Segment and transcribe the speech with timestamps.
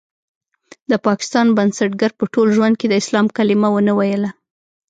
[0.89, 4.29] د پاکستان بنسټګر په ټول ژوند کې د اسلام کلمه ونه ويله.